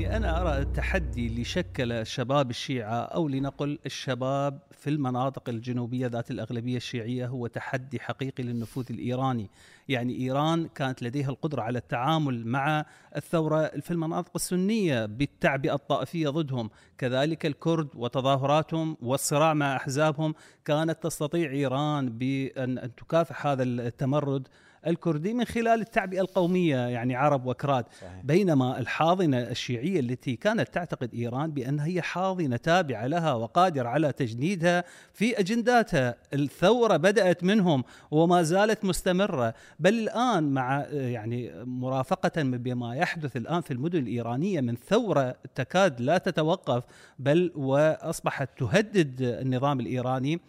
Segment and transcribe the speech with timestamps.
[0.00, 6.30] يعني أنا أرى التحدي اللي شكل شباب الشيعة أو لنقل الشباب في المناطق الجنوبية ذات
[6.30, 9.50] الأغلبية الشيعية هو تحدي حقيقي للنفوذ الإيراني.
[9.88, 12.84] يعني إيران كانت لديها القدرة على التعامل مع
[13.16, 16.70] الثورة في المناطق السنية بالتعبئة الطائفية ضدهم.
[16.98, 20.34] كذلك الكرد وتظاهراتهم والصراع مع أحزابهم
[20.64, 24.48] كانت تستطيع إيران بأن تكافح هذا التمرد
[24.86, 27.84] الكردي من خلال التعبئة القومية يعني عرب وكراد.
[28.00, 28.24] صحيح.
[28.24, 34.84] بينما الحاضنة الشيعية التي كانت تعتقد إيران بأنها هي حاضنة تابعة لها وقادرة على تجنيدها
[35.12, 36.14] في أجنداتها.
[36.34, 39.54] الثورة بدأت منهم وما زالت مستمرة.
[39.78, 46.18] بل الآن مع يعني مرافقة بما يحدث الآن في المدن الإيرانية من ثورة تكاد لا
[46.18, 46.84] تتوقف
[47.18, 50.40] بل وأصبحت تهدد النظام الإيراني.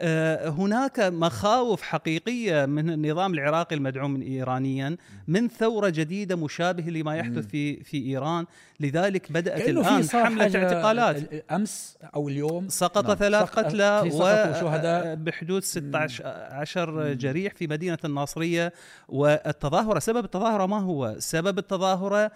[0.00, 4.96] هناك مخاوف حقيقية من النظام العراقي المدعوم ايرانيا
[5.28, 8.46] من ثورة جديدة مشابهة لما يحدث في في إيران.
[8.80, 11.44] لذلك بدأت الآن حملة اعتقالات.
[11.50, 12.68] امس أو اليوم.
[12.68, 13.14] سقط نعم.
[13.14, 15.14] ثلاث قتلى وشهداء.
[15.14, 18.72] بحدود 16 عشر جريح في مدينة الناصرية.
[19.08, 22.30] والتظاهرة سبب التظاهرة ما هو؟ سبب التظاهرة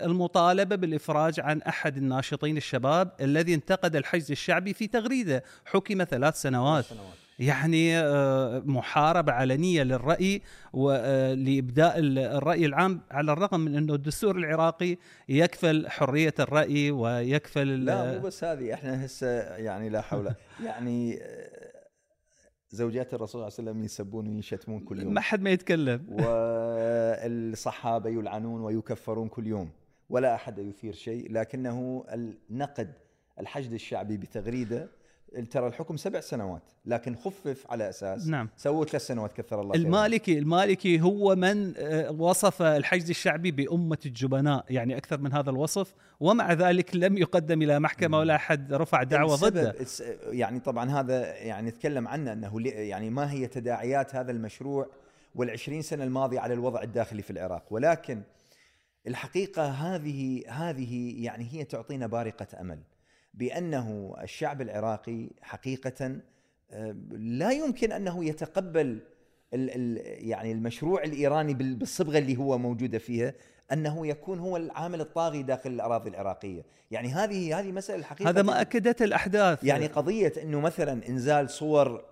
[0.00, 5.44] للمطالبه بالإفراج عن أحد الناشطين الشباب الذي انتقد الحشد الشعبي في تغريدة.
[5.70, 7.14] حكم ثلاث سنوات, سنوات.
[7.38, 14.96] يعني آه، محاربة علنية للرأي ولإبداء الرأي العام على الرغم من أنه الدستور العراقي
[15.28, 20.34] يكفل حرية الرأي ويكفل لا مو بس هذه إحنا هسه يعني لا حول.
[20.66, 21.70] يعني آه،
[22.70, 25.14] زوجات الرسول صلى الله عليه وسلم يسبون ويشتمون كل يوم.
[25.14, 26.06] ما حد ما يتكلم.
[27.24, 29.70] والصحابة يلعنون ويكفرون كل يوم.
[30.10, 32.04] ولا أحد يثير شيء لكنه
[32.50, 32.92] النقد
[33.40, 34.99] الحشد الشعبي بتغريدة
[35.50, 38.48] ترى الحكم سبع سنوات لكن خفف على أساس نعم.
[38.56, 44.64] سووا ثلاث سنوات كثر الله المالكي المالكي هو من آه، وصف الحشد الشعبي بأمة الجبناء
[44.70, 49.36] يعني أكثر من هذا الوصف ومع ذلك لم يقدم إلى محكمة ولا أحد رفع دعوة
[49.36, 49.74] ضده.
[50.26, 54.86] يعني طبعا هذا يعني نتكلم عنه أنه يعني ما هي تداعيات هذا المشروع
[55.34, 57.64] والعشرين سنة الماضية على الوضع الداخلي في العراق.
[57.70, 58.22] ولكن
[59.06, 62.78] الحقيقة هذه هذه يعني هي تعطينا بارقة أمل.
[63.34, 66.16] بأنه الشعب العراقي حقيقة
[66.70, 69.00] آه، لا يمكن أنه يتقبل
[69.52, 73.34] يعني المشروع الإيراني بالصبغة اللي هو موجودة فيها
[73.72, 78.60] أنه يكون هو العامل الطاغي داخل الأراضي العراقية، يعني هذه هذه مسألة الحقيقة هذا ما
[78.60, 79.64] اكدته الأحداث.
[79.64, 82.04] يعني قضية إنه مثلا إنزال صور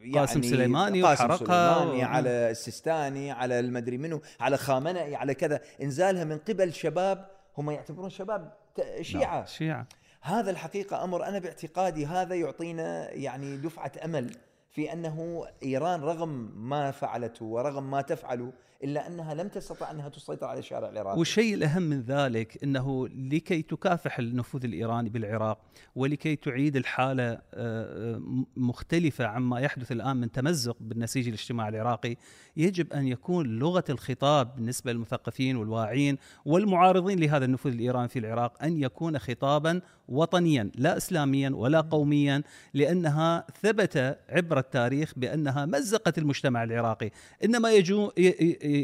[0.00, 2.06] يعني قاسم سليماني قاسم وحرقها سليماني و...
[2.06, 5.60] على السيستاني على المدري منو على خامنئي على كذا.
[5.82, 7.26] إنزالها من قبل شباب
[7.58, 8.52] هم يعتبرون شباب
[9.00, 9.36] شيعة.
[9.36, 9.86] نعم، شيعة.
[10.22, 14.36] هذا الحقيقة أمر أنا باعتقادي هذا يعطينا يعني دفعة أمل.
[14.72, 18.52] في أنه إيران رغم ما فعلته ورغم ما تفعله
[18.84, 21.18] إلا أنها لم تستطع أنها تسيطر على الشارع العراقي.
[21.18, 25.58] والشيء الأهم من ذلك أنه لكي تكافح النفوذ الإيراني بالعراق
[25.96, 28.22] ولكي تعيد الحالة آه، آه،
[28.56, 32.16] مختلفة عما يحدث الآن من تمزق بالنسيج الاجتماعي العراقي،
[32.56, 38.82] يجب أن يكون لغة الخطاب بالنسبة للمثقفين والواعين والمعارضين لهذا النفوذ الإيراني في العراق أن
[38.82, 42.42] يكون خطابا وطنيا لا اسلاميا ولا قوميا
[42.74, 47.10] لأنها ثبت عبر التاريخ بأنها مزقت المجتمع العراقي،
[47.44, 48.12] إنما يجو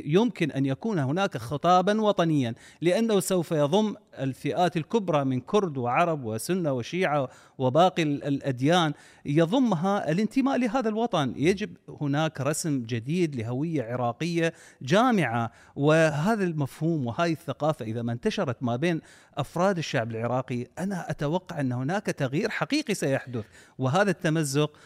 [0.05, 6.73] يمكن أن يكون هناك خطابا وطنيا لأنه سوف يضم الفئات الكبرى من كرد وعرب وسنة
[6.73, 7.29] وشيعة
[7.59, 8.93] وباقي الأديان
[9.27, 14.53] يضمها الانتماء لهذا الوطن، يجب هناك رسم جديد لهوية عراقية
[14.83, 15.51] جامعة.
[15.77, 19.01] وهذا المفهوم وهذه الثقافة إذا ما انتشرت ما بين
[19.37, 23.45] أفراد الشعب العراقي أنا أتوقع أن هناك تغيير حقيقي سيحدث.
[23.79, 24.77] وهذا التمزق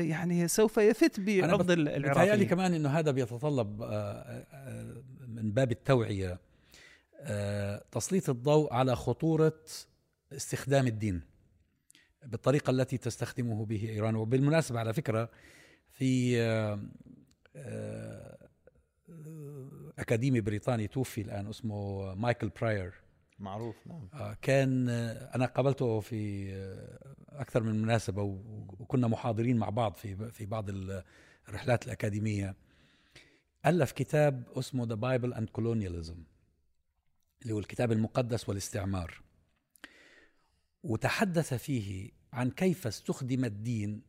[0.00, 3.86] يعني سوف يفت بعرض العراقي لي كمان إنه هذا بيتطلب آه،
[4.52, 6.38] آه، من باب التوعية
[7.92, 9.60] تسليط الضوء على خطورة
[10.32, 11.20] استخدام الدين
[12.24, 14.16] بالطريقة التي تستخدمه به إيران.
[14.16, 15.30] وبالمناسبة على فكرة
[15.92, 16.40] في
[19.98, 22.92] أكاديمي بريطاني توفي الآن اسمه مايكل براير.
[23.42, 24.08] معروف نعم.
[24.14, 30.30] آه، كان آه، أنا قابلته في آه، أكثر من مناسبة وكنا محاضرين مع بعض في
[30.30, 30.66] في بعض
[31.48, 32.56] الرحلات الأكاديمية.
[33.66, 36.24] ألف كتاب اسمه The Bible and Colonialism
[37.42, 39.22] اللي هو الكتاب المقدس والاستعمار.
[40.82, 44.02] وتحدث فيه عن كيف استخدم الدين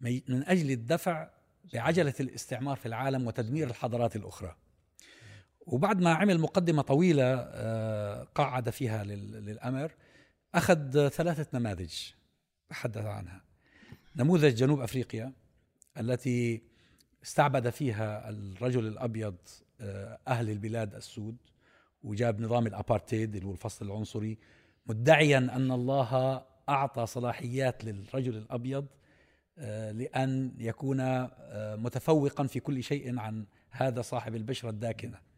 [0.00, 1.30] من أجل الدفع
[1.72, 4.56] بعجلة الاستعمار في العالم وتدمير الحضارات الأخرى.
[5.66, 9.92] وبعد ما عمل مقدمة طويلة آه، قعد فيها للأمر
[10.54, 11.94] أخذ ثلاثة نماذج
[12.68, 13.44] تحدث عنها
[14.16, 15.32] نموذج جنوب أفريقيا
[16.00, 16.62] التي
[17.24, 19.36] استعبد فيها الرجل الأبيض
[19.80, 21.36] آه، أهل البلاد السود
[22.02, 24.38] وجاب نظام الأبارتيد اللي هو الفصل العنصري
[24.86, 28.86] مدعيا أن الله أعطى صلاحيات للرجل الأبيض
[29.58, 31.28] آه، لأن يكون
[31.76, 35.33] متفوقا في كل شيء عن هذا صاحب البشرة الداكنة.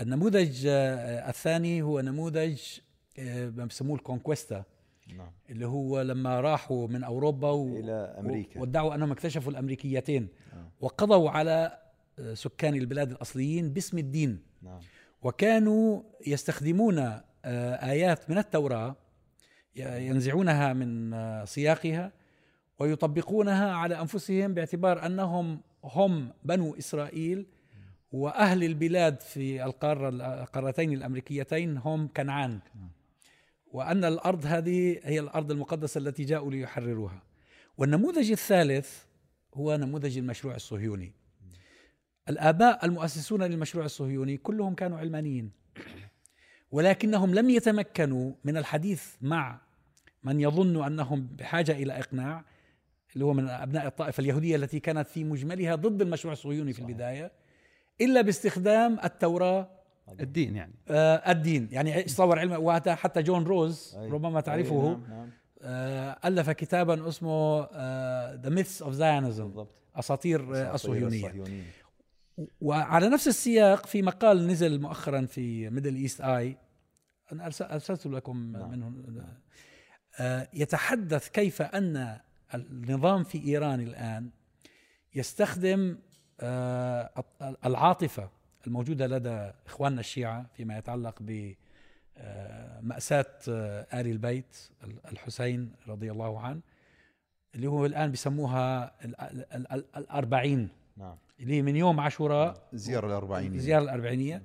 [0.00, 2.60] النموذج آه، الثاني هو نموذج
[3.18, 4.64] ما بسموه الكونكويستا
[5.16, 5.30] نعم.
[5.50, 7.76] اللي هو لما راحوا من أوروبا و...
[7.76, 10.70] إلى أمريكا وادعوا أنهم اكتشفوا الأمريكيتين نعم.
[10.80, 11.78] وقضوا على
[12.32, 14.80] سكان البلاد الأصليين باسم الدين نعم.
[15.22, 18.96] وكانوا يستخدمون آيات من التوراة
[19.76, 21.14] ينزعونها من
[21.46, 22.12] سياقها
[22.78, 27.46] ويطبقونها على أنفسهم باعتبار أنهم هم بنو إسرائيل
[28.12, 30.08] وأهل البلاد في القارة
[30.42, 32.60] القارتين الأمريكيتين هم كنعان.
[33.72, 37.22] وأن الأرض هذه هي الأرض المقدسة التي جاءوا ليحرروها.
[37.78, 39.02] والنموذج الثالث
[39.54, 41.12] هو نموذج المشروع الصهيوني.
[42.28, 45.50] الآباء المؤسسون للمشروع الصهيوني كلهم كانوا علمانيين.
[46.70, 49.60] ولكنهم لم يتمكنوا من الحديث مع
[50.22, 52.44] من يظن أنهم بحاجة إلى إقناع
[53.14, 57.32] اللي هو من أبناء الطائفة اليهودية التي كانت في مجملها ضد المشروع الصهيوني في البداية.
[58.00, 59.68] إلا باستخدام التوراة.
[60.20, 60.74] الدين يعني.
[60.88, 61.68] آه الدين.
[61.72, 64.88] يعني تصور علم وهذا حتى جون روز ربما تعرفه.
[64.88, 65.30] نعم نعم.
[65.62, 67.60] آه ألف كتابا اسمه
[68.34, 69.66] The Myths of Zionism
[69.96, 71.44] أساطير الصهيونيه
[72.60, 76.56] وعلى نفس السياق في مقال نزل مؤخرا في Middle East Eye
[77.32, 78.70] أنا أرسلت لكم نعم.
[78.70, 79.24] منه.
[80.20, 82.18] آه يتحدث كيف أن
[82.54, 84.30] النظام في إيران الآن
[85.14, 85.98] يستخدم
[86.40, 87.24] آه،
[87.66, 88.30] العاطفة
[88.66, 91.54] الموجودة لدى إخواننا الشيعة فيما يتعلق ب
[92.18, 94.56] آه، مأساة آه، آل البيت
[95.12, 96.60] الحسين رضي الله عنه
[97.54, 98.92] اللي هو الآن بيسموها
[99.96, 100.68] الأربعين.
[100.96, 101.16] نعم.
[101.40, 104.42] اللي من يوم عاشوراء الزيارة الأربعينية الزيارة الأربعينية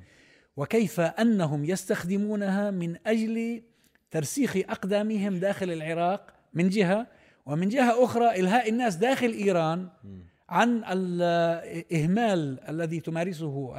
[0.57, 3.63] وكيف أنهم يستخدمونها من أجل
[4.12, 7.07] ترسيخ أقدامهم داخل العراق من جهة
[7.45, 9.89] ومن جهة أخرى إلهاء الناس داخل إيران.
[10.50, 13.74] عن الإهمال الذي تمارسه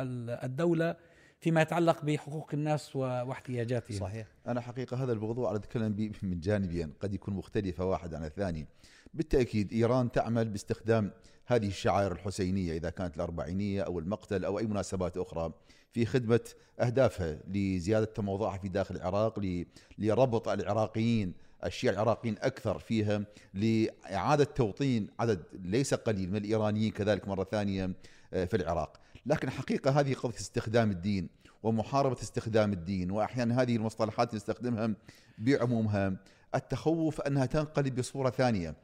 [0.45, 0.97] الدولة
[1.41, 3.99] فيما يتعلق بحقوق الناس واحتياجاتهم.
[3.99, 4.27] صحيح.
[4.47, 6.93] أنا حقيقة هذا الموضوع أنا أتكلم به من جانبين.
[7.01, 8.67] قد يكون مختلفة واحد عن الثاني.
[9.15, 11.11] بالتأكيد إيران تعمل باستخدام
[11.47, 15.53] هذه الشعائر الحسينية إذا كانت الأربعينية أو المقتل أو أي مناسبات أخرى
[15.93, 16.41] في خدمة
[16.81, 19.65] أهدافها لزيادة تموضعها في داخل العراق
[19.99, 21.35] لربط العراقيين
[21.65, 23.25] الشيعة العراقيين أكثر فيها
[23.55, 27.91] لإعادة توطين عدد ليس قليل من الإيرانيين كذلك مرة ثانية
[28.33, 29.01] آه، في العراق.
[29.27, 31.29] لكن حقيقة هذه قضية استخدام الدين
[31.63, 34.95] ومحاربة استخدام الدين وأحيانا هذه المصطلحات نستخدمها
[35.39, 36.17] بعمومها.
[36.57, 38.75] التخوف أنها تنقلب بصورة ثانية.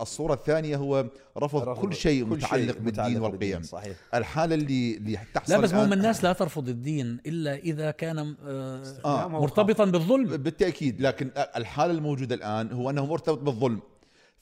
[0.00, 1.06] الصورة الثانية هو
[1.38, 3.96] رفض, رفض كل شيء كل متعلق شيء بالدين متعلق والقيم صحيح.
[4.14, 8.82] الحالة اللي اللي تحصل لا بس هم الناس لا ترفض الدين إلا إذا كان آه
[9.04, 9.28] آه.
[9.28, 10.36] مرتبطا بالظلم.
[10.36, 13.80] بالتأكيد لكن الحالة الموجودة الآن هو أنه مرتبط بالظلم.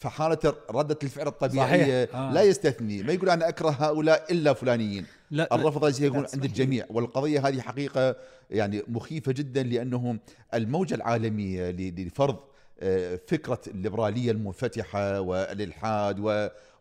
[0.02, 2.32] فحالة ردة الفعل الطبيعية آه.
[2.32, 3.02] لا يستثني.
[3.02, 5.06] ما يقول أنا أكره هؤلاء إلا فلانيين.
[5.30, 6.86] لا الرفض يكون عند الجميع.
[6.90, 8.16] والقضية هذه حقيقة
[8.50, 10.18] يعني مخيفة جدا لأنه
[10.54, 12.36] الموجة العالمية لفرض
[12.80, 16.18] آه، فكرة الليبرالية المنفتحة والإلحاد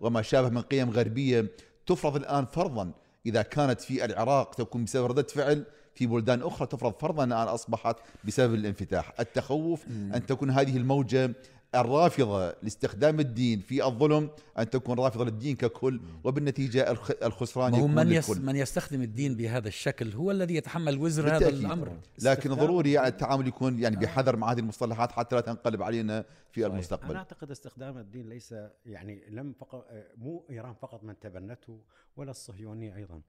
[0.01, 1.45] وما شابه من قيم غربية
[1.85, 2.91] تفرض الآن فرضا.
[3.25, 5.63] إذا كانت في العراق تكون بسبب ردة فعل
[5.95, 9.13] في بلدان أخرى تفرض فرضا الآن أصبحت بسبب الانفتاح.
[9.19, 9.85] التخوف
[10.15, 11.31] أن تكون هذه الموجة
[11.75, 16.91] الرافضة لاستخدام الدين في الظلم أن تكون رافضة للدين ككل وبالنتيجة
[17.23, 21.97] الخسران يكون من, يس من يستخدم الدين بهذا الشكل هو الذي يتحمل وزر هذا الأمر.
[22.23, 26.61] لكن ضروري يعني التعامل يكون يعني بحذر مع هذه المصطلحات حتى لا تنقلب علينا في
[26.61, 26.73] صحيح.
[26.73, 27.09] المستقبل.
[27.09, 29.87] أنا أعتقد استخدام الدين ليس يعني لم فقط
[30.17, 31.81] مو إيران فقط من تبنته
[32.15, 33.21] ولا الصهيونية أيضا.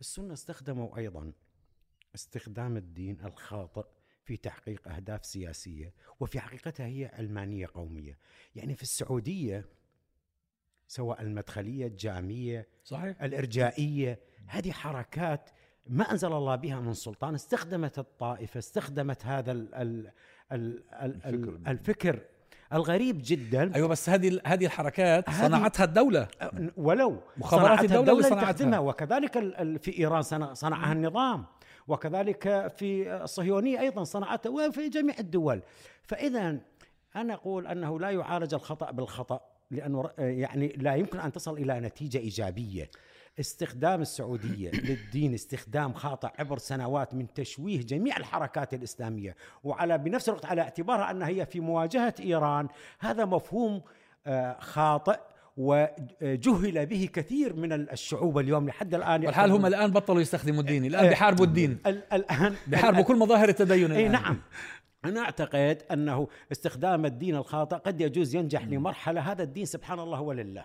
[0.00, 1.32] السنة استخدموا أيضا
[2.14, 3.84] استخدام الدين الخاطئ.
[4.28, 8.18] في تحقيق أهداف سياسية وفي حقيقتها هي علمانيه قومية.
[8.56, 9.64] يعني في السعودية
[10.88, 13.22] سواء المدخلية الجامية صحيح.
[13.22, 15.50] الإرجائية هذه حركات
[15.86, 20.12] ما أنزل الله بها من سلطان استخدمت الطائفة استخدمت هذا ال ال
[20.52, 22.20] ال ال الفكر, الفكر
[22.72, 23.74] الغريب جدا.
[23.74, 26.28] أيوه بس هذه هذه الحركات صنعتها الدولة.
[26.76, 28.78] ولو مخابرات الدولة, الدولة صنعتها.
[28.78, 29.38] وكذلك
[29.78, 30.22] في إيران
[30.54, 31.46] صنعها النظام.
[31.88, 35.62] وكذلك في الصهيونية أيضا صنعته وفي جميع الدول.
[36.02, 36.58] فإذا
[37.16, 39.40] أنا أقول أنه لا يعالج الخطأ بالخطأ
[39.70, 42.90] لأنه يعني لا يمكن أن تصل إلى نتيجة إيجابية.
[43.40, 50.44] استخدام السعودية للدين استخدام خاطئ عبر سنوات من تشويه جميع الحركات الإسلامية وعلى بنفس الوقت
[50.44, 52.68] على اعتبارها أنها هي في مواجهة إيران
[52.98, 53.82] هذا مفهوم
[54.26, 55.18] آه، خاطئ.
[55.58, 61.02] وجهل به كثير من الشعوب اليوم لحد الآن والحال هم الآن بطلوا يستخدموا الدين الآن
[61.02, 61.08] إيه.
[61.10, 61.78] بيحاربوا الدين.
[61.86, 64.08] ال- الآن بيحاربوا كل مظاهر التدين اي.
[64.08, 64.38] نعم.
[65.04, 70.64] أنا أعتقد أنه استخدام الدين الخاطئ قد يجوز ينجح لمرحلة هذا الدين سبحان الله ولله.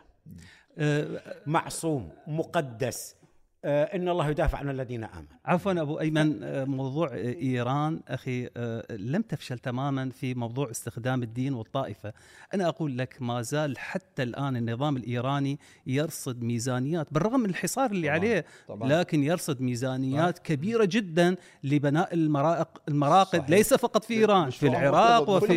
[0.78, 3.16] آه، معصوم مقدس
[3.66, 8.86] إن الله يدافع عن الذين آمنوا عفوا أبو أيمن آه، موضوع آه، إيران أخي آه،
[8.96, 12.14] لم تفشل تماما في موضوع استخدام الدين والطائفة،
[12.54, 18.08] أنا أقول لك ما زال حتى الآن النظام الإيراني يرصد ميزانيات بالرغم من الحصار اللي
[18.08, 18.90] طبعاً، عليه طبعاً.
[19.00, 23.50] لكن يرصد ميزانيات كبيرة جدا لبناء المرائق المراقد صحيح.
[23.50, 25.54] ليس فقط في إيران في العراق وفي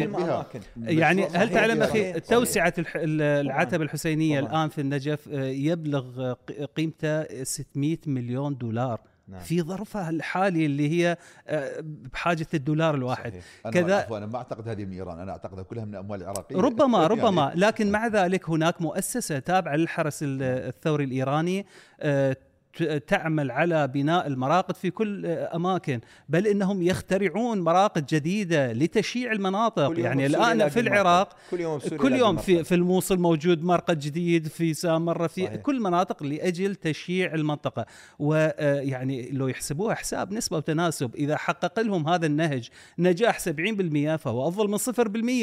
[0.76, 2.20] يعني صحيح، هل تعلم صحيح، أخي.
[2.20, 4.50] توسعة العتبة الحسينية طبعاً.
[4.50, 9.40] الآن في النجف آه، يبلغ آه، قيمته 600 مليون دولار نعم.
[9.40, 11.16] في ظرفها الحالي اللي هي
[11.48, 11.72] آه،
[12.12, 13.44] بحاجة الدولار الواحد صحيح.
[13.66, 16.56] أنا كذا- عفوا أنا ما أعتقد هذه من إيران أنا أعتقدها كلها من الاموال العراقيه
[16.56, 21.66] ربما يعني ربما لكن مع ذلك هناك مؤسسة تابعة للحرس ال- الثوري الإيراني
[22.00, 22.36] آه،
[22.82, 29.88] تعمل على بناء المراقد في كل آه، أماكن بل إنهم يخترعون مراقد جديدة لتشييع المناطق
[29.88, 30.80] كل يعني الآن في.
[30.80, 32.64] العراق كل يوم بسوريا كل يلاقي يوم في.
[32.64, 35.56] في الموصل موجود مرقد جديد في سامره في صحيح.
[35.60, 37.86] كل مناطق لأجل تشييع المنطقة
[38.18, 42.68] ويعني لو يحسبوها حساب نسبة وتناسب إذا حقق لهم هذا النهج
[42.98, 44.82] نجاح 70% فهو أفضل من 0%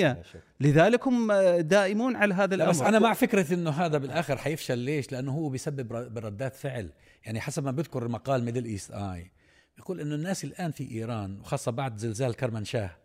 [0.04, 0.40] لا شك.
[0.62, 4.38] لذلك هم آه، دائمون على هذا لا الأمر بس أنا مع فكرة إنه هذا بالآخر
[4.38, 6.90] حيفشل ليش؟ لأنه هو بيسبب ر- بردات فعل،
[7.26, 9.32] يعني حسب ما بذكر مقال Middle East Eye
[9.76, 12.98] بيقول إنه الناس الآن في إيران وخاصة بعد زلزال كرمنشاه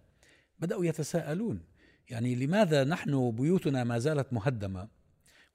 [0.58, 1.60] بدأوا يتساءلون
[2.08, 4.88] يعني لماذا نحن بيوتنا ما زالت مهدمة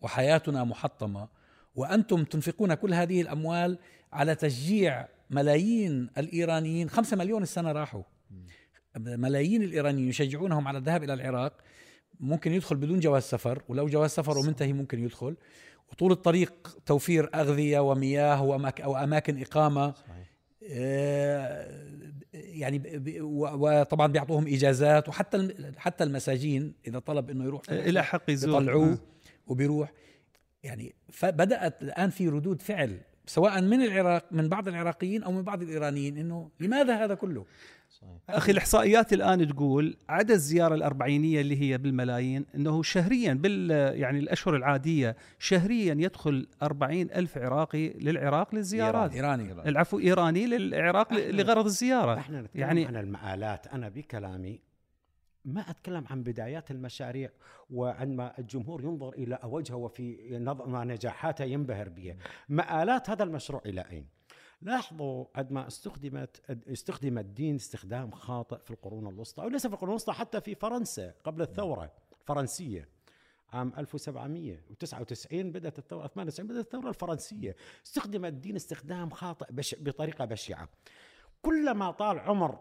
[0.02, 1.28] وحياتنا محطمة
[1.76, 3.78] وأنتم تنفقون كل هذه الأموال
[4.14, 8.04] على تشجيع ملايين الإيرانيين؟ خمسة مليون السنة راحوا.
[8.98, 11.58] ملايين الإيرانيين يشجعونهم على الذهاب إلى العراق
[12.20, 15.36] ممكن يدخل بدون جواز سفر ولو جواز سفر ومنتهي ممكن يدخل.
[15.92, 20.34] وطول الطريق توفير أغذية ومياه وأماك أو أماكن إقامة صحيح.
[20.70, 21.84] آه،
[22.34, 22.82] يعني
[23.24, 28.98] وطبعا بيعطوهم إجازات وحتى حتى المساجين إذا طلب إنه يروح إلى حق يزور بيطلعوه
[29.48, 29.92] وبيروح.
[30.64, 35.62] يعني فبدأت الآن في ردود فعل سواء من العراق من بعض العراقيين أو من بعض
[35.62, 37.46] الإيرانيين إنه لماذا هذا كله؟
[37.90, 38.12] صحيح.
[38.30, 44.56] أخي الإحصائيات الآن تقول عدد الزيارة الأربعينية اللي هي بالملايين إنه شهريا بال يعني الأشهر
[44.56, 52.42] العادية شهريا يدخل أربعين ألف عراقي للعراق للزيارات إيراني العفو إيراني للعراق لغرض الزيارة إحنا
[52.42, 54.60] نتكلم يعني- يعني عن المآلات أنا بكلامي
[55.46, 57.30] ما أتكلم عن بدايات المشاريع
[57.70, 62.16] وعندما الجمهور ينظر إلى وجهه وفي نظ- ونجاحاته ينبهر بها
[62.50, 64.08] مآلات هذا المشروع إلى أين؟
[64.62, 70.14] لاحظوا عندما استخدمت استخدم الدين استخدام خاطئ في القرون الوسطى أو ليس في القرون الوسطى
[70.14, 72.88] حتى في فرنسا قبل الثورة الفرنسية
[73.54, 77.56] عام 1799 بدأت الثورة 98 بدأت الثورة الفرنسية.
[77.86, 80.70] استخدم الدين استخدام خاطئ بش بطريقة بشعة.
[81.42, 82.60] كلما طال عمر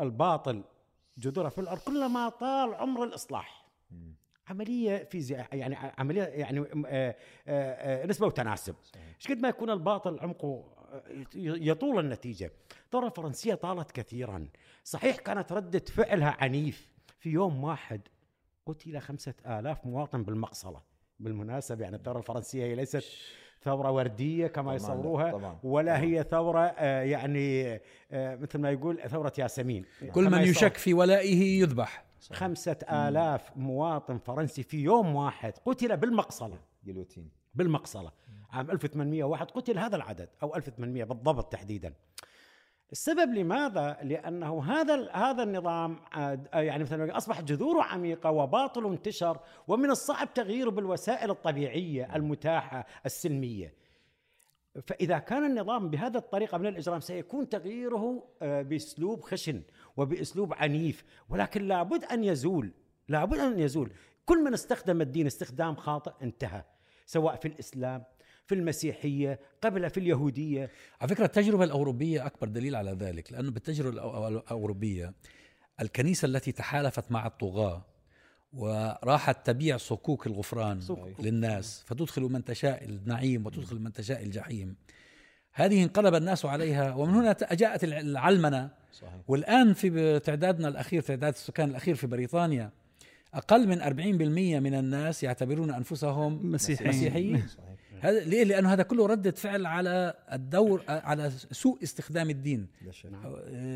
[0.00, 0.64] الباطل
[1.18, 3.62] جذوره في الأرض كلما طال عمر الإصلاح.
[4.48, 7.16] عملية فيزياء يعني عملية يعني آه، آه،
[7.48, 8.74] آه، نسبة وتناسب.
[9.16, 11.02] إيش قد ما يكون الباطل عمقه آه،
[11.34, 12.52] يطول النتيجة.
[12.84, 14.48] الثوره الفرنسية طالت كثيرا.
[14.84, 16.92] صحيح كانت ردة فعلها عنيف.
[17.18, 18.00] في يوم واحد
[18.66, 20.82] قتل خمسة آلاف مواطن بالمقصلة.
[21.20, 23.04] بالمناسبة يعني الثورة الفرنسية هي ليست
[23.64, 25.58] ثورة وردية كما طبعاً يصوروها طبعاً.
[25.62, 26.04] ولا طبعاً.
[26.04, 27.74] هي ثورة آه، يعني
[28.12, 30.44] آه، مثل ما يقول ثورة ياسمين كل كما من.
[30.44, 38.10] يشك في ولائه يذبح خمسة آلاف مواطن فرنسي في يوم واحد قتل بالمقصلة جيلوتين بالمقصلة
[38.50, 41.94] عام 1801 قتل هذا العدد أو 1800 بالضبط تحديدا
[42.92, 49.90] السبب لماذا؟ لأنه هذا هذا النظام عاد- يعني مثلا أصبح جذوره عميقة وباطل انتشر ومن
[49.90, 53.74] الصعب تغييره بالوسائل الطبيعية المتاحة السلمية
[54.86, 59.62] فإذا كان النظام بهذه الطريقة من الإجرام سيكون تغييره آه، بأسلوب خشن
[59.96, 62.70] وبأسلوب عنيف ولكن لابد أن يزول
[63.08, 63.90] لابد أن يزول
[64.26, 66.62] كل من استخدم الدين استخدام خاطئ انتهى
[67.06, 68.04] سواء في الإسلام
[68.46, 70.70] في المسيحية قبل في اليهودية.
[71.00, 75.14] على فكرة التجربة الأوروبية أكبر دليل على ذلك لأنه بالتجربة الأو- الأوروبية
[75.80, 77.84] الكنيسة التي تحالفت مع الطغاة
[78.52, 81.20] وراحت تبيع صكوك الغفران صكوك.
[81.20, 84.76] للناس فتدخل من تشاء النعيم وتدخل من تشاء الجحيم.
[85.52, 88.70] هذه انقلب الناس عليها ومن هنا جاءت الع- العلمنة.
[88.92, 89.20] صحيح.
[89.28, 92.70] والآن في تعدادنا الأخير تعداد السكان الأخير في بريطانيا
[93.34, 96.88] أقل من 40% من الناس يعتبرون أنفسهم مسيحيين.
[96.88, 97.46] مسيحيين.
[97.46, 102.66] صحيح هذا ليه؟ لأنه هذا كله ردة فعل على الدور على سوء استخدام الدين.
[102.90, 103.10] شك.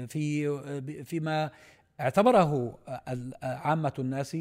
[0.08, 1.50] في فيما
[2.00, 2.78] اعتبره
[3.42, 4.36] عامة الناس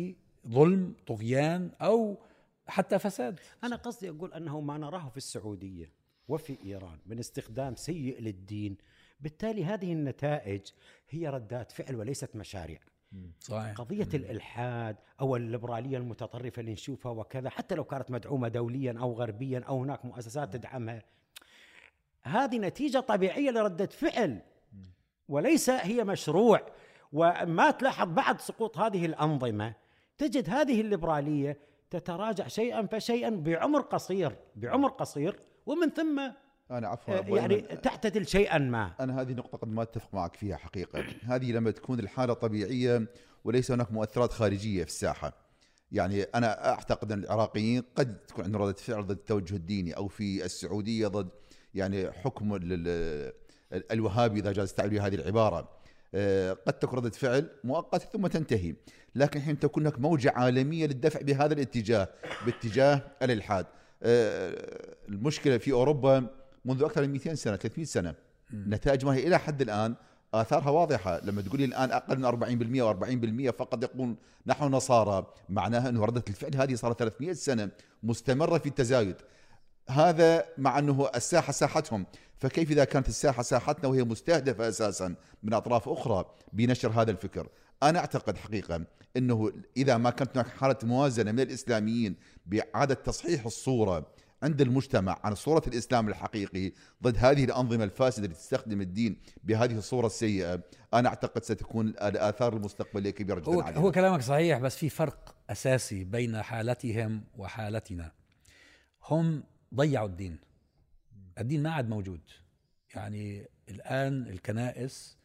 [0.47, 2.17] ظلم طغيان أو
[2.67, 3.39] حتى فساد.
[3.63, 5.91] أنا قصدي أقول أنه ما نراه في السعودية
[6.27, 8.77] وفي إيران من استخدام سيء للدين.
[9.19, 10.61] بالتالي هذه النتائج
[11.09, 12.79] هي ردات فعل وليست مشاريع.
[13.39, 13.73] صحيح.
[13.73, 19.59] قضية الإلحاد أو الليبرالية المتطرفة اللي نشوفها وكذا حتى لو كانت مدعومة دوليا أو غربيا
[19.59, 21.03] أو هناك مؤسسات تدعمها
[22.23, 24.41] هذه نتيجة طبيعية لردة فعل.
[25.29, 26.61] وليس هي مشروع.
[27.13, 29.73] وما تلاحظ بعد سقوط هذه الأنظمة
[30.17, 31.57] تجد هذه الليبرالية
[31.89, 36.31] تتراجع شيئا فشيئا بعمر قصير بعمر قصير ومن ثم
[36.71, 38.93] أنا عفوا آه، يعني تعتدل شيئا ما.
[38.99, 41.05] أنا هذه نقطة قد ما أتفق معك فيها حقيقة.
[41.23, 43.07] هذه لما تكون الحالة طبيعية
[43.43, 45.33] وليس هناك مؤثرات خارجية في الساحة.
[45.91, 50.45] يعني أنا أعتقد أن العراقيين قد تكون عندهم ردة فعل ضد التوجه الديني أو في
[50.45, 51.29] السعودية ضد
[51.73, 53.33] يعني حكم ال- ال-
[53.73, 55.69] ال- الوهابي إذا جاز تعبير هذه العبارة.
[56.15, 58.75] آه، قد تكون ردة فعل مؤقتة ثم تنتهي.
[59.15, 62.09] لكن حين تكون هناك موجة عالمية للدفع بهذا الاتجاه
[62.45, 63.65] باتجاه الإلحاد.
[64.03, 66.27] آه، المشكلة في أوروبا
[66.65, 68.15] منذ أكثر من 200 سنة 300 سنة.
[68.53, 69.95] نتائج ما هي إلى حد الآن
[70.33, 71.21] آثارها واضحة.
[71.23, 74.15] لما تقول لي الآن أقل من 40% و40% فقط يقول
[74.47, 77.69] نحن نصارى معناها أنه ردة الفعل هذه صارت 300 سنة
[78.03, 79.15] مستمرة في التزايد.
[79.89, 82.05] هذا مع أنه الساحة ساحتهم.
[82.37, 87.47] فكيف إذا كانت الساحة ساحتنا وهي مستهدفة أساسا من أطراف أخرى بنشر هذا الفكر؟
[87.83, 88.81] أنا أعتقد حقيقة
[89.17, 94.07] أنه إذا ما كانت هناك حالة موازنة من الإسلاميين بإعادة تصحيح الصورة
[94.45, 96.71] عند المجتمع عن صورة الإسلام الحقيقي
[97.03, 100.61] ضد هذه الأنظمة الفاسدة اللي تستخدم الدين بهذه الصورة السيئة
[100.93, 103.61] أنا أعتقد ستكون الاثار المستقبليه كبيرة جدا هو.
[103.61, 108.11] هو كلامك صحيح بس في فرق أساسي بين حالتهم وحالتنا.
[109.09, 110.39] هم ضيعوا الدين.
[111.39, 112.21] الدين ما عاد موجود.
[112.95, 115.17] يعني الآن الكنائس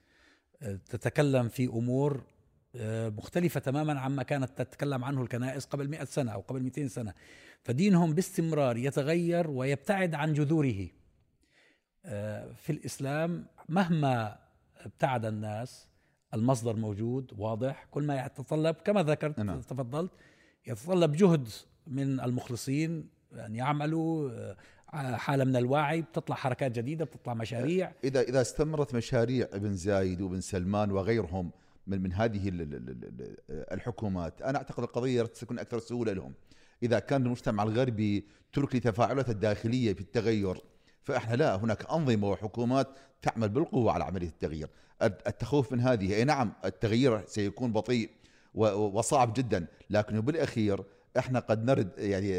[0.63, 2.25] آه، تتكلم في أمور
[2.77, 7.15] آه، مختلفة تماما عما كانت تتكلم عنه الكنائس قبل 100 سنة أو قبل 200 سنة.
[7.63, 10.89] فدينهم باستمرار يتغير ويبتعد عن جذوره.
[12.05, 14.39] آه، في الإسلام مهما
[14.77, 15.89] ابتعد الناس
[16.35, 19.61] المصدر موجود واضح كل ما يتطلب كما ذكرت نعم.
[19.61, 20.11] تفضلت
[20.67, 21.49] يتطلب جهد
[21.87, 24.31] من المخلصين أن يعملوا
[24.93, 27.93] آه، حالة من الوعي بتطلع حركات جديدة بتطلع مشاريع.
[28.05, 31.51] إذا إذا استمرت مشاريع ابن زايد وابن سلمان وغيرهم
[31.87, 32.91] من من هذه ال- ال- ال-
[33.51, 36.35] ال- الحكومات أنا أعتقد القضية ستكون أكثر سهولة لهم.
[36.83, 40.63] إذا كان المجتمع الغربي ترك لتفاعلاته الداخلية في التغير
[41.03, 42.89] فإحنا لا هناك أنظمة وحكومات
[43.23, 44.69] تعمل بالقوة على عملية التغيير.
[45.03, 48.11] الت- التخوف من هذه أي نعم التغيير سيكون بطيء
[48.55, 50.85] وصعب جدا لكنه بالاخير
[51.19, 52.31] إحنا قد نرد يعني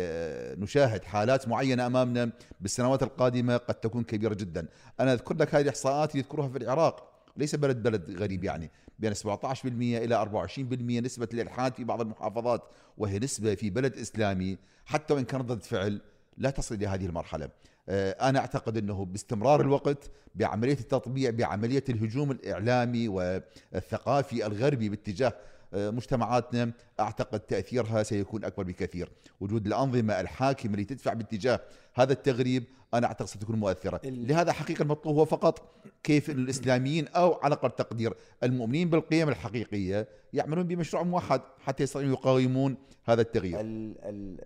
[0.64, 4.68] نشاهد حالات معينة أمامنا بالسنوات القادمة قد تكون كبيرة جدا.
[5.00, 7.11] أنا أذكر لك هذه الاحصاءات اللي يذكروها في العراق.
[7.38, 9.26] ليس بلد بلد غريب يعني بين 17%
[9.66, 10.60] إلى 24%
[11.06, 12.64] نسبة الالحاد في بعض المحافظات
[12.98, 16.02] وهي نسبة في بلد إسلامي حتى وإن كانت ضد فعل
[16.38, 17.50] لا تصل إلى هذه المرحلة.
[17.90, 25.34] آه، أنا أعتقد إنه باستمرار الوقت بعملية التطبيع بعملية الهجوم الإعلامي والثقافي الغربي باتجاه
[25.74, 29.10] مجتمعاتنا أعتقد تأثيرها سيكون أكبر بكثير.
[29.40, 31.60] وجود الأنظمة الحاكمة اللي تدفع باتجاه
[31.94, 34.02] هذا التغريب أنا أعتقد ستكون مؤثرة.
[34.04, 35.72] لهذا حقيقة المطلوب هو فقط
[36.04, 42.12] كيف إن الإسلاميين أو على أقل تقدير المؤمنين بالقيم الحقيقية يعملون بمشروع موحد حتى يستطيعون
[42.14, 43.60] يقاومون هذا التغيير.
[43.60, 44.40] ال- ال-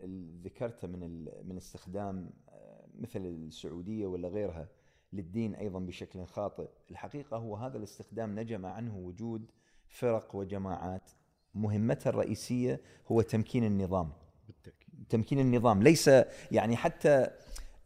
[0.00, 4.68] ال- ذكرته من ال- من استخدام آه، مثل السعودية ولا غيرها
[5.12, 9.50] للدين أيضا بشكل خاطئ، الحقيقة هو هذا الاستخدام نجم عنه وجود
[9.90, 11.10] فرق وجماعات
[11.54, 14.12] مهمتها الرئيسية هو تمكين النظام.
[14.46, 16.10] بالتأكيد تمكين النظام ليس
[16.50, 17.26] يعني حتى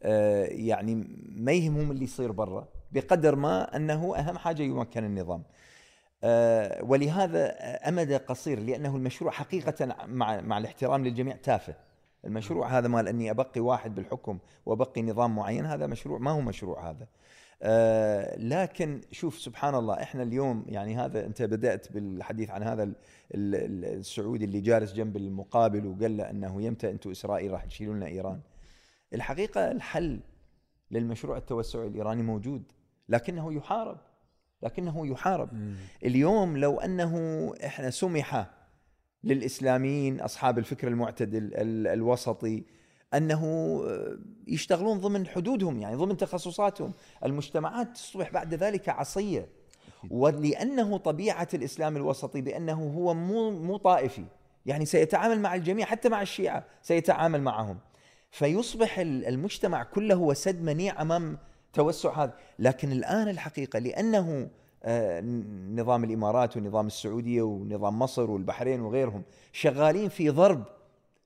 [0.03, 0.95] آه، يعني
[1.35, 5.43] ما يهمهم اللي يصير برا بقدر ما أنه أهم حاجة يمكن النظام.
[6.23, 7.49] آه، ولهذا
[7.89, 11.75] امده قصير لأنه المشروع حقيقة مع مع الاحترام للجميع تافه.
[12.25, 16.89] المشروع هذا مال أني أبقي واحد بالحكم وأبقي نظام معين هذا مشروع ما هو مشروع
[16.89, 17.07] هذا.
[17.67, 22.95] آه، لكن شوف سبحان الله إحنا اليوم يعني هذا أنت بدأت بالحديث عن هذا ال-
[23.35, 28.07] ال- السعودي اللي جالس جنب المقابل وقال له إنه يمتى أنتم إسرائيل راح تشيلون لنا
[28.07, 28.39] إيران.
[29.13, 30.19] الحقيقة الحل
[30.91, 32.63] للمشروع التوسعي الإيراني موجود
[33.09, 33.97] لكنه يحارب
[34.63, 35.49] لكنه يحارب
[36.03, 37.13] اليوم لو أنه
[37.65, 38.49] إحنا سمح
[39.23, 42.63] للإسلاميين أصحاب الفكر المعتدل ال- الوسطي
[43.17, 43.43] أنه
[43.87, 46.93] آه، يشتغلون ضمن حدودهم يعني ضمن تخصصاتهم.
[47.25, 49.49] المجتمعات تصبح بعد ذلك عصية.
[50.09, 54.25] ولأنه طبيعة الإسلام الوسطي بأنه هو مو مو طائفي.
[54.65, 57.77] يعني سيتعامل مع الجميع حتى مع الشيعة سيتعامل معهم.
[58.31, 61.37] فيصبح ال- المجتمع كله هو سد منيع أمام
[61.73, 62.33] توسع هذا.
[62.59, 64.49] لكن الآن الحقيقة لأنه
[64.87, 65.21] آه،
[65.75, 69.23] نظام الإمارات ونظام السعودية ونظام مصر والبحرين وغيرهم
[69.53, 70.63] شغالين في ضرب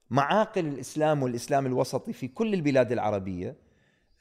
[0.10, 3.56] معاقل الإسلام والإسلام الوسطي في كل البلاد العربية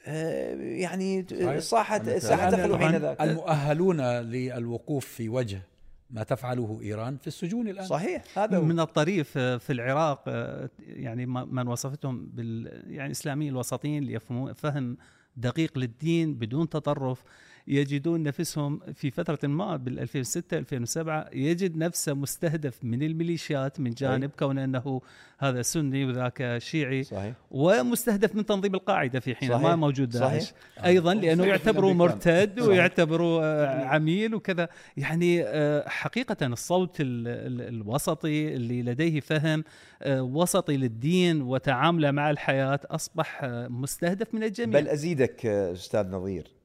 [0.07, 1.27] آه، يعني.
[1.61, 5.62] صاحت ساحت حين ذاك المؤهلون للوقوف في وجه
[6.11, 8.62] ما تفعله إيران في السجون الآن صحيح هذا هو.
[8.62, 14.12] من الطريف آه، في العراق آه، يعني ما- من وصفتهم بال يعني الاسلاميين الوسطيين اللي
[14.14, 14.96] يفهمون فهم
[15.37, 17.22] دقيق للدين بدون تطرف
[17.71, 24.31] يجدون نفسهم في فترة ما بال 2006 2007 يجد نفسه مستهدف من الميليشيات من جانب
[24.39, 25.01] كون أنه
[25.39, 29.63] هذا سني وذاك شيعي صحيح ومستهدف من تنظيم القاعدة في حين صحيح.
[29.63, 30.85] ما موجود داعش صحيح.
[30.85, 32.17] أيضا لأنه مستهدف يعتبروه الأمريكان.
[32.39, 32.69] مرتد صحيح.
[32.69, 39.65] ويعتبروه آه، عميل وكذا يعني آه، حقيقة الصوت ال- ال- الوسطي اللي لديه فهم
[40.03, 46.09] آه، وسطي للدين وتعامله مع الحياة أصبح آه، مستهدف من الجميع بل أزيدك آه، أستاذ
[46.11, 46.58] نظير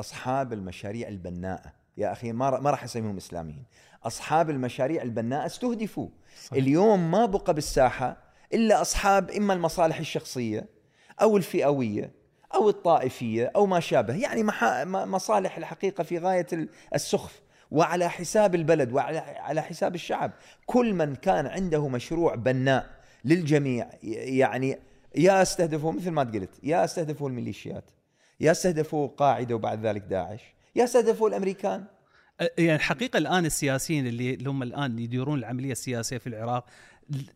[0.00, 1.72] أصحاب المشاريع البناءة.
[1.96, 3.64] يا أخي ما ما راح أسميهم إسلاميين.
[4.04, 6.08] أصحاب المشاريع البناءة استهدفوا.
[6.44, 6.52] صحيح.
[6.62, 8.16] اليوم ما بقى بالساحة
[8.54, 10.68] إلا أصحاب إما المصالح الشخصية
[11.22, 12.12] أو الفئوية
[12.54, 14.14] أو الطائفية أو ما شابه.
[14.14, 14.42] يعني
[15.06, 17.42] مصالح الحقيقة في غاية ال- السخف.
[17.70, 20.32] وعلى حساب البلد وعلى على حساب الشعب.
[20.66, 22.90] كل من كان عنده مشروع بناء
[23.24, 24.78] للجميع يعني
[25.14, 27.84] يا استهدفوا مثل ما قلت يا استهدفوا الميليشيات.
[28.40, 30.40] يا استهدفوا قاعدة وبعد ذلك داعش.
[30.76, 31.84] يا استهدفوا الامريكان
[32.40, 36.64] يعني الحقيقة الآن السياسيين اللي هم الآن يديرون العملية السياسية في العراق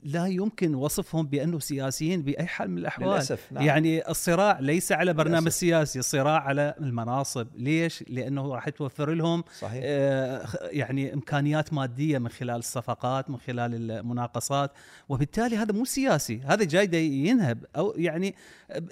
[0.02, 3.08] لا يمكن وصفهم بأنه سياسيين بأي حال من الأحوال.
[3.08, 3.64] للأسف، نعم.
[3.64, 5.58] يعني الصراع ليس على برنامج للأسف.
[5.58, 7.46] سياسي الصراع على المناصب.
[7.54, 9.80] ليش؟ لأنه راح توفر لهم صحيح.
[9.84, 14.70] آه، يعني إمكانيات مادية من خلال الصفقات من خلال المناقصات.
[15.08, 17.64] وبالتالي هذا مو سياسي هذا جاي ينهب.
[17.76, 18.34] أو يعني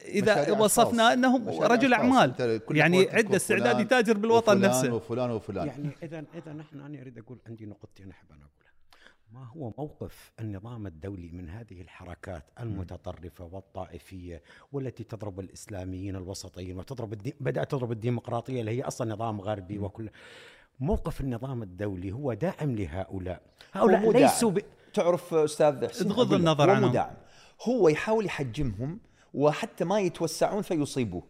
[0.04, 1.12] إذا وصفنا أشخاص.
[1.12, 1.94] انه مشاريع رجل.
[1.94, 2.60] أعمال.
[2.70, 4.94] يعني عنده استعداد يتاجر بالوطن وفلان نفسه.
[4.94, 5.66] وفلان وفلان.
[5.66, 8.61] يعني إذا إذا نحن أنا أريد أقول عندي نقطتين أحب ان اقولها
[9.34, 14.42] ما هو موقف النظام الدولي من هذه الحركات المتطرفة والطائفية
[14.72, 17.34] والتي تضرب الإسلاميين الوسطيين وتضرب الدي...
[17.40, 20.10] بدأت تضرب الديمقراطية اللي هي أصلا نظام غربي وكل
[20.80, 23.42] موقف النظام الدولي هو داعم لهؤلاء.
[23.72, 24.10] هؤلاء.
[24.10, 24.58] ليسوا ب...
[24.94, 26.92] تعرف أستاذ حسين لك، النظر عنهم.
[26.92, 27.14] داعم
[27.68, 29.00] هو يحاول يحجمهم
[29.34, 31.22] وحتى ما يتوسعون فيصيبوه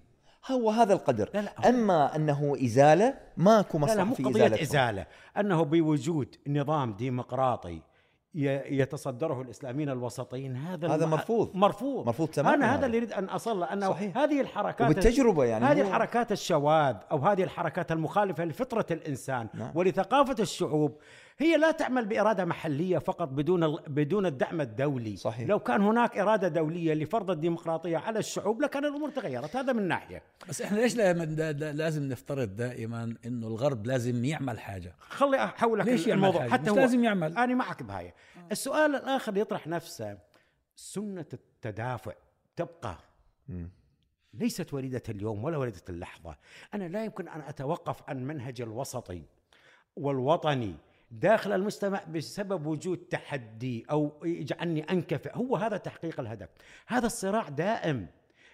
[0.51, 1.31] هو هذا القدر.
[1.35, 1.69] لا لا.
[1.69, 4.61] أما أنه إزالة ماكو لا لا مصلحة مو إزالتهم.
[4.61, 5.07] إزالة.
[5.37, 7.83] أنه بوجود نظام ديمقراطي
[8.35, 11.51] يتصدره الإسلاميين الوسطيين هذا هذا مرفوض.
[11.55, 12.87] مرفوض مرفوض تماماً أنا هذا.
[12.87, 14.19] اللي أريد أن أصل له، أنه صحيح.
[14.19, 19.71] هذه الحركات وبالتجربة يعني هذه الحركات الشواذ أو هذه الحركات المخالفة لفطرة الإنسان نعم.
[19.75, 20.99] ولثقافة الشعوب
[21.39, 25.49] هي لا تعمل بإرادة محلية فقط بدون ال- بدون الدعم الدولي صحيح.
[25.49, 30.23] لو كان هناك إرادة دولية لفرض الديمقراطية على الشعوب لكان الأمور تغيرت هذا من ناحية
[30.49, 30.97] بس إحنا ليش
[31.77, 36.51] لازم نفترض دائما إنه الغرب لازم يعمل حاجة خلي احول لك ليش يعمل الموضوع حاجة؟
[36.53, 37.37] حتى مش هو لازم يعمل.
[37.39, 38.13] أنا معك بهاي
[38.53, 40.19] السؤال الآخر يطرح نفسه.
[40.77, 42.13] سنة التدافع
[42.57, 42.99] تبقى.
[43.49, 43.71] مم.
[44.35, 46.37] ليست وليدة اليوم ولا وليدة اللحظة.
[46.75, 49.23] أنا لا يمكن أن أتوقف عن منهج الوسطي
[49.97, 50.75] والوطني
[51.11, 55.37] داخل المجتمع بسبب وجود تحدي أو يجعلني أنكفئ.
[55.37, 56.49] هو هذا تحقيق الهدف.
[56.87, 58.07] هذا الصراع دائم.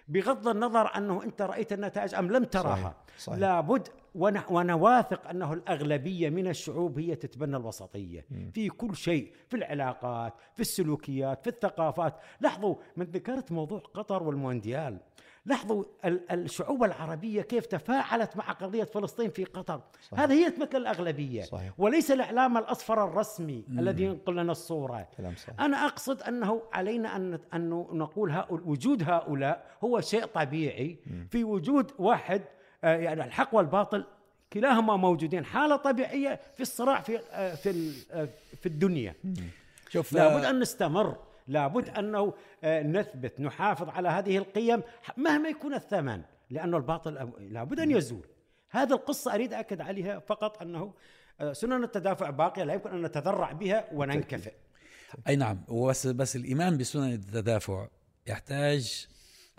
[0.07, 3.39] بغض النظر أنه أنت رأيت النتائج أم لم تراها صحيح، صحيح.
[3.39, 8.25] لابد وأنا وأنا واثق أنه الأغلبية من الشعوب هي تتبنى الوسطية.
[8.53, 12.15] في كل شيء في العلاقات في السلوكيات في الثقافات.
[12.41, 14.97] لاحظوا من ذكرت موضوع قطر والمونديال.
[15.45, 19.81] لاحظوا ال- الشعوب العربية كيف تفاعلت مع قضية فلسطين في قطر.
[20.01, 20.19] صحيح.
[20.19, 21.41] هذه هي تمثل الأغلبية.
[21.41, 21.73] صحيح.
[21.77, 25.07] وليس الإعلام الأصفر الرسمي الذي ينقل لنا الصورة.
[25.17, 25.61] كلام صحيح.
[25.61, 30.99] أنا أقصد أنه علينا أن أن نقول هؤلاء وجود هؤلاء هو شيء طبيعي.
[31.29, 32.41] في وجود واحد
[32.83, 34.05] يعني الحق والباطل
[34.53, 39.15] كلاهما موجودين حالة طبيعية في الصراع في آه، في آه، في الدنيا.
[39.89, 44.81] شوف لابد آه، أن نستمر لابد أنه آه، نثبت نحافظ على هذه القيم
[45.17, 48.27] مهما يكون الثمن لأنه الباطل لابد أن يزول.
[48.69, 50.93] هذه القصة أريد أكد عليها فقط أنه
[51.39, 54.53] آه، سنن التدافع باقية لا يمكن أن نتذرع بها وننكفئ.
[55.27, 57.87] أي نعم بس بس الإيمان بسنن التدافع
[58.27, 59.07] يحتاج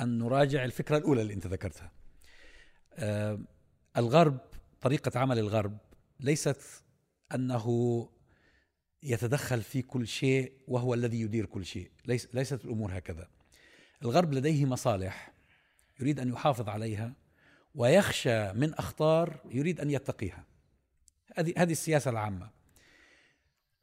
[0.00, 1.84] أن نراجع الفكرة الأولى اللي أنت ذكرتها.
[1.84, 1.99] آه
[3.96, 4.38] الغرب
[4.80, 5.78] طريقة عمل الغرب
[6.20, 6.84] ليست
[7.34, 8.08] أنه
[9.02, 13.28] يتدخل في كل شيء وهو الذي يدير كل شيء ليس ليست الأمور هكذا.
[14.02, 15.32] الغرب لديه مصالح
[16.00, 17.12] يريد أن يحافظ عليها
[17.74, 20.44] ويخشى من أخطار يريد أن يتقيها.
[21.36, 22.50] هذه هذه السياسة العامة.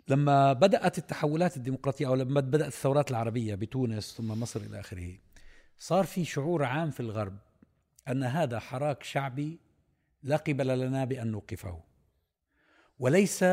[0.08, 5.18] لما بدأت التحولات الديمقراطية أو لما بدأت الثورات العربية بتونس ثم مصر إلى آخره
[5.80, 7.38] صار في شعور عام في الغرب
[8.12, 9.60] أن هذا حراك شعبي
[10.24, 11.80] لا قبل لنا بأن نوقفه.
[13.00, 13.44] وليس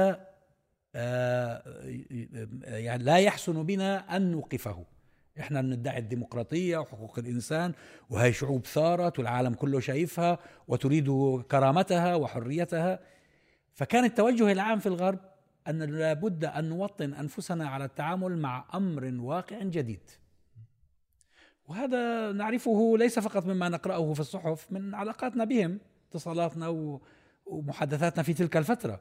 [0.96, 1.62] آه،
[2.64, 4.84] يعني لا يحسن بنا أن نوقفه.
[5.40, 7.72] إحنا بندعي الديمقراطية وحقوق الإنسان
[8.10, 10.38] وهي شعوب ثارت والعالم كله شايفها
[10.68, 11.06] وتريد
[11.50, 13.00] كرامتها وحريتها.
[13.74, 15.18] فكان التوجه العام في الغرب
[15.68, 20.10] أن لابد أن نوطن أنفسنا على التعامل مع أمر واقع جديد.
[21.66, 26.98] وهذا نعرفه ليس فقط مما نقرأه في الصحف من علاقاتنا بهم اتصالاتنا
[27.46, 29.00] ومحادثاتنا في تلك الفترة.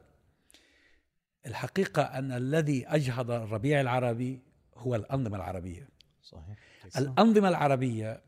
[1.46, 4.40] الحقيقة أن الذي أجهض الربيع العربي
[4.76, 5.88] هو الأنظمة العربية.
[6.22, 6.56] صحيح.
[6.96, 8.22] الأنظمة العربية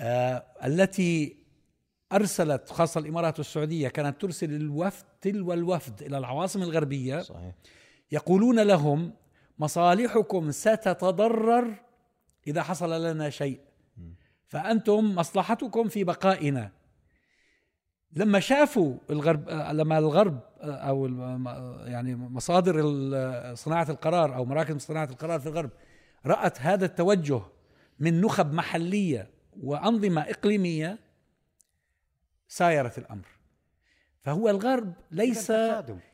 [0.00, 1.36] آه التي
[2.12, 7.20] أرسلت خاصة الإمارات والسعودية كانت ترسل الوفد تلو الوفد إلى العواصم الغربية.
[7.20, 7.54] صحيح.
[8.12, 9.12] يقولون لهم
[9.58, 11.87] مصالحكم ستتضرر
[12.46, 13.60] إذا حصل لنا شيء.
[14.46, 16.72] فأنتم مصلحتكم في بقائنا.
[18.12, 21.06] لما شافوا الغرب لما الغرب أو
[21.86, 22.74] يعني مصادر
[23.54, 25.70] صناعة القرار أو مراكز صناعة القرار في الغرب
[26.26, 27.40] رأت هذا التوجه
[27.98, 30.98] من نخب محلية وأنظمة إقليمية
[32.48, 33.26] سايرت الأمر.
[34.22, 35.50] فهو الغرب ليس.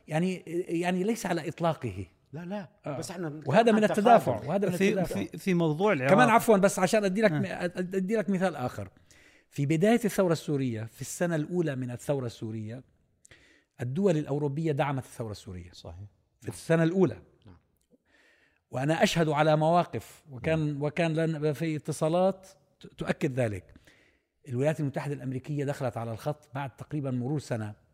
[0.07, 2.05] يعني يعني ليس على إطلاقه.
[2.35, 2.69] لا لا.
[2.85, 2.97] آه.
[2.97, 4.41] بس إحنا وهذا من التدافع.
[4.45, 5.23] وهذا من في التدافع.
[5.23, 6.13] في في موضوع العراق.
[6.13, 7.65] كمان عفوا بس عشان أدي لك آه.
[7.65, 8.89] أدي لك مثال آخر.
[9.49, 12.83] في بداية الثورة السورية في السنة الأولى من الثورة السورية
[13.81, 15.71] الدول الأوروبية دعمت الثورة السورية.
[15.71, 15.95] صحيح.
[16.41, 17.17] في السنة الأولى.
[17.45, 17.57] نعم.
[18.71, 22.47] وأنا أشهد على مواقف وكان وكان لنا في اتصالات
[22.97, 23.73] تؤكد ذلك.
[24.47, 27.84] الولايات المتحدة الأمريكية دخلت على الخط بعد تقريبا مرور سنة.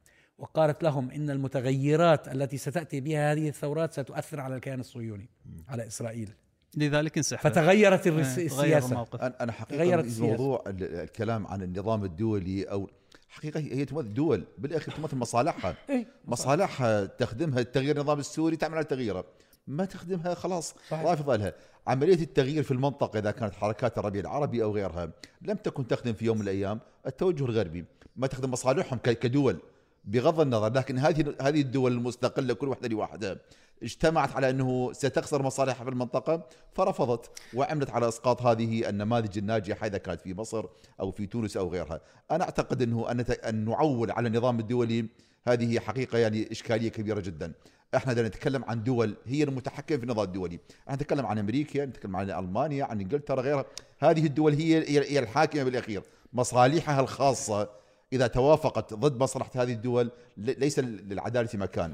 [0.42, 5.30] وقالت لهم إن المتغيرات التي ستأتي بها هذه الثورات ستؤثر على الكيان الصهيوني
[5.70, 6.34] على إسرائيل.
[6.78, 8.92] لذلك انسحب فتغيرت آه، السياسة.
[8.92, 9.22] الموقف.
[9.22, 10.06] أنا أنا حقيقة.
[10.20, 12.90] موضوع ال- الكلام عن النظام الدولي أو
[13.30, 15.76] حقيقة هي تمثل دول بالأخير تمثل مصالحها.
[15.90, 19.26] إيه، مصالحها تخدمها تغيير النظام السوري تعمل على تغييره.
[19.68, 21.06] ما تخدمها خلاص صحيح.
[21.06, 21.54] رافضة لها.
[21.88, 26.26] عملية التغيير في المنطقة إذا كانت حركات الربيع العربي أو غيرها لم تكن تخدم في
[26.26, 27.86] يوم من الأيام التوجه الغربي.
[28.16, 29.60] ما تخدم مصالحهم ك- كدول.
[30.04, 33.38] بغض النظر لكن هذه هذه الدول المستقلة كل واحدة لوحدها
[33.84, 39.98] اجتمعت على أنه ستخسر مصالحها في المنطقة فرفضت وعملت على إسقاط هذه النماذج الناجحة إذا
[39.98, 40.66] كانت في مصر
[41.00, 42.02] أو في تونس أو غيرها.
[42.32, 43.12] أنا أعتقد أنه
[43.50, 45.06] أن نعول على النظام الدولي
[45.48, 47.54] هذه حقيقة يعني إشكالية كبيرة جدا.
[47.96, 50.60] إحنا بدنا نتكلم عن دول هي المتحكمة في النظام الدولي.
[50.84, 53.66] إحنا نتكلم عن أمريكا نتكلم عن ألمانيا عن إنجلترا غيرها.
[54.00, 56.04] هذه الدول هي هي الحاكمة بالأخير.
[56.34, 57.81] مصالحها الخاصة
[58.14, 61.94] إذا توافقت ضد مصلحة هذه الدول ليس للعدالة مكان.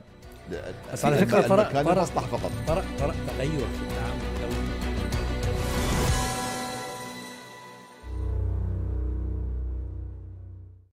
[0.94, 2.52] بس على فكرة طرأ للمصلحه فقط.
[2.68, 4.27] طرأ طرأ تغير في التعامل.